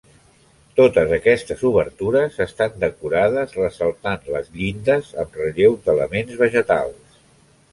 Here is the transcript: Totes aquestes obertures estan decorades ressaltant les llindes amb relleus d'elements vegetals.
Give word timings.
Totes 0.77 1.11
aquestes 1.17 1.59
obertures 1.69 2.39
estan 2.45 2.73
decorades 2.85 3.53
ressaltant 3.59 4.25
les 4.37 4.49
llindes 4.57 5.13
amb 5.25 5.39
relleus 5.43 5.79
d'elements 5.91 6.41
vegetals. 6.43 7.23